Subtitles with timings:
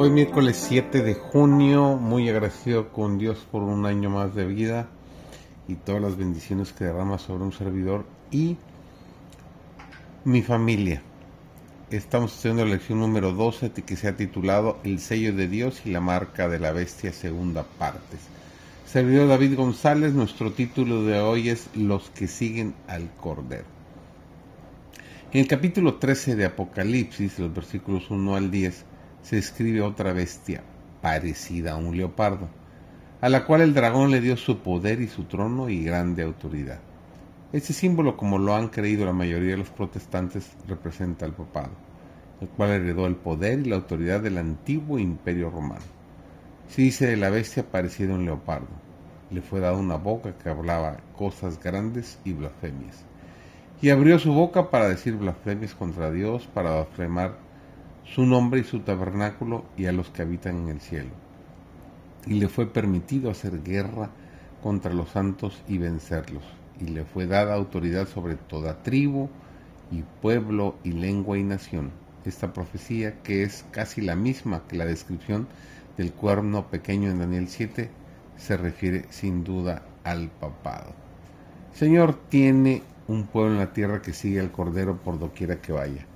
[0.00, 4.86] Hoy miércoles 7 de junio, muy agradecido con Dios por un año más de vida
[5.66, 8.56] y todas las bendiciones que derrama sobre un servidor y
[10.24, 11.02] mi familia.
[11.90, 15.90] Estamos haciendo la lección número 12 que se ha titulado El sello de Dios y
[15.90, 18.18] la marca de la bestia, segunda parte.
[18.86, 23.66] Servidor David González, nuestro título de hoy es Los que siguen al Cordero.
[25.32, 28.84] En el capítulo 13 de Apocalipsis, los versículos 1 al 10,
[29.22, 30.62] se escribe otra bestia
[31.00, 32.48] parecida a un leopardo,
[33.20, 36.80] a la cual el dragón le dio su poder y su trono y grande autoridad.
[37.52, 41.72] Este símbolo, como lo han creído la mayoría de los protestantes, representa al papado,
[42.40, 45.84] el cual heredó el poder y la autoridad del antiguo imperio romano.
[46.68, 48.68] Se dice de la bestia parecida a un leopardo.
[49.30, 53.04] Le fue dada una boca que hablaba cosas grandes y blasfemias.
[53.80, 57.47] Y abrió su boca para decir blasfemias contra Dios, para blasfemar
[58.14, 61.10] su nombre y su tabernáculo y a los que habitan en el cielo.
[62.26, 64.10] Y le fue permitido hacer guerra
[64.62, 66.42] contra los santos y vencerlos,
[66.80, 69.28] y le fue dada autoridad sobre toda tribu
[69.90, 71.90] y pueblo y lengua y nación.
[72.24, 75.46] Esta profecía, que es casi la misma que la descripción
[75.96, 77.90] del cuerno pequeño en Daniel 7,
[78.36, 80.92] se refiere sin duda al papado.
[81.74, 86.06] Señor tiene un pueblo en la tierra que sigue al Cordero por doquiera que vaya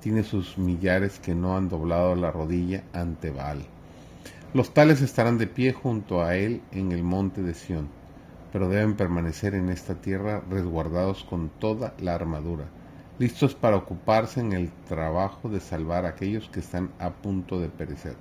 [0.00, 3.66] tiene sus millares que no han doblado la rodilla ante Baal.
[4.54, 7.88] Los tales estarán de pie junto a él en el monte de Sión,
[8.52, 12.64] pero deben permanecer en esta tierra resguardados con toda la armadura,
[13.18, 17.68] listos para ocuparse en el trabajo de salvar a aquellos que están a punto de
[17.68, 18.16] perecer.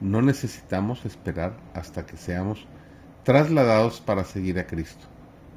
[0.00, 2.66] No necesitamos esperar hasta que seamos
[3.22, 5.06] trasladados para seguir a Cristo.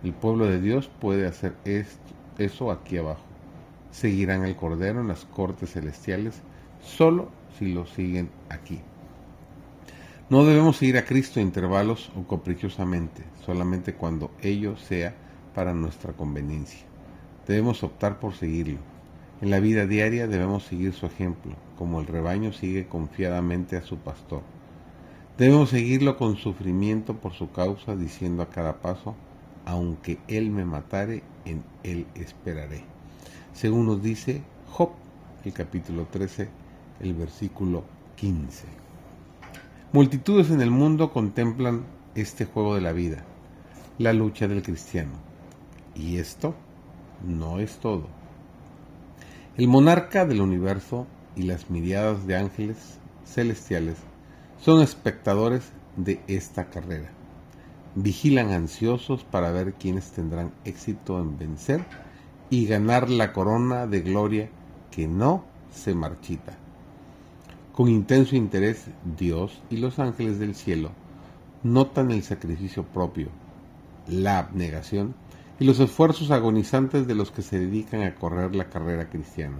[0.03, 3.34] El pueblo de Dios puede hacer esto, eso aquí abajo
[3.91, 6.41] seguirán el Cordero en las cortes celestiales
[6.81, 8.81] solo si lo siguen aquí.
[10.29, 15.15] No debemos seguir a Cristo intervalos o caprichosamente, solamente cuando ello sea
[15.53, 16.81] para nuestra conveniencia.
[17.47, 18.79] Debemos optar por seguirlo.
[19.41, 23.97] En la vida diaria debemos seguir su ejemplo, como el rebaño sigue confiadamente a su
[23.97, 24.41] pastor.
[25.37, 29.15] Debemos seguirlo con sufrimiento por su causa, diciendo a cada paso,
[29.65, 32.94] aunque Él me matare, en Él esperaré
[33.55, 34.89] según nos dice Job,
[35.45, 36.49] el capítulo 13,
[36.99, 37.85] el versículo
[38.17, 38.65] 15.
[39.93, 41.85] Multitudes en el mundo contemplan
[42.15, 43.23] este juego de la vida,
[43.97, 45.13] la lucha del cristiano.
[45.95, 46.53] Y esto
[47.25, 48.07] no es todo.
[49.55, 53.95] El monarca del universo y las miriadas de ángeles celestiales
[54.59, 57.09] son espectadores de esta carrera.
[57.95, 61.85] Vigilan ansiosos para ver quiénes tendrán éxito en vencer
[62.49, 64.49] y ganar la corona de gloria
[64.91, 66.57] que no se marchita.
[67.73, 68.85] Con intenso interés,
[69.17, 70.91] Dios y los ángeles del cielo
[71.63, 73.29] notan el sacrificio propio,
[74.07, 75.15] la abnegación
[75.59, 79.57] y los esfuerzos agonizantes de los que se dedican a correr la carrera cristiana.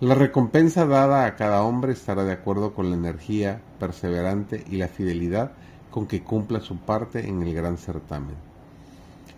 [0.00, 4.88] La recompensa dada a cada hombre estará de acuerdo con la energía perseverante y la
[4.88, 5.52] fidelidad
[5.90, 8.36] con que cumpla su parte en el gran certamen.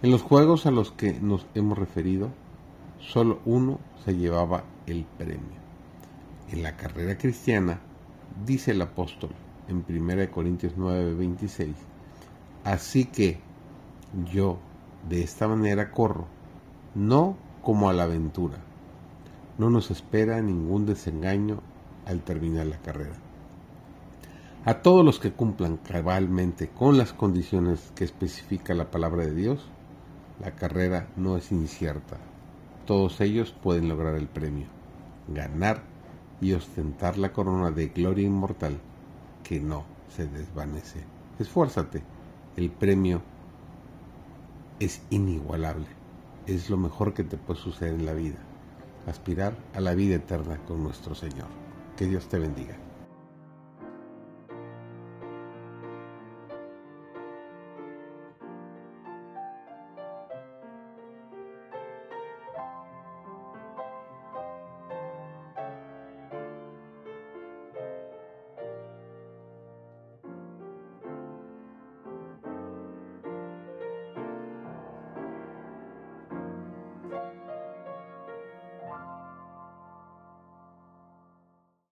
[0.03, 2.31] En los juegos a los que nos hemos referido,
[3.01, 5.61] solo uno se llevaba el premio.
[6.51, 7.81] En la carrera cristiana,
[8.45, 9.31] dice el apóstol
[9.69, 11.75] en 1 Corintios 9, 26,
[12.65, 13.39] así que
[14.33, 14.59] yo
[15.09, 16.27] de esta manera corro,
[16.95, 18.59] no como a la aventura.
[19.59, 21.61] No nos espera ningún desengaño
[22.07, 23.17] al terminar la carrera.
[24.65, 29.67] A todos los que cumplan cabalmente con las condiciones que especifica la palabra de Dios,
[30.41, 32.19] la carrera no es incierta,
[32.91, 34.67] todos ellos pueden lograr el premio,
[35.29, 35.85] ganar
[36.41, 38.81] y ostentar la corona de gloria inmortal
[39.45, 41.05] que no se desvanece.
[41.39, 42.03] Esfuérzate,
[42.57, 43.23] el premio
[44.81, 45.87] es inigualable,
[46.49, 48.39] es lo mejor que te puede suceder en la vida,
[49.07, 51.47] aspirar a la vida eterna con nuestro Señor.
[51.97, 52.90] Que Dios te bendiga.